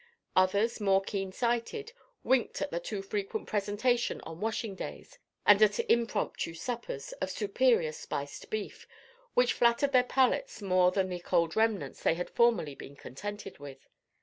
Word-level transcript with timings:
Others, 0.35 0.79
more 0.81 1.03
keen 1.03 1.31
sighted, 1.31 1.93
winked 2.23 2.59
at 2.59 2.71
the 2.71 2.79
too 2.79 3.03
frequent 3.03 3.45
presentation 3.45 4.19
on 4.21 4.39
washing 4.39 4.73
days, 4.73 5.19
and 5.45 5.61
at 5.61 5.79
impromptu 5.81 6.55
suppers, 6.55 7.11
of 7.21 7.29
superior 7.29 7.91
spiced 7.91 8.49
beef, 8.49 8.87
which 9.35 9.53
flattered 9.53 9.91
their 9.91 10.01
palates 10.03 10.59
more 10.59 10.89
than 10.89 11.07
the 11.09 11.19
cold 11.19 11.55
remnants 11.55 12.01
they 12.01 12.15
had 12.15 12.31
formerly 12.31 12.73
been 12.73 12.95
contented 12.95 13.59
with. 13.59 13.87